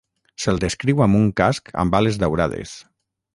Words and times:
Se'l 0.45 0.61
descriu 0.63 1.03
amb 1.05 1.19
un 1.19 1.27
casc 1.41 1.69
amb 1.85 1.99
ales 2.01 2.19
daurades. 2.25 2.73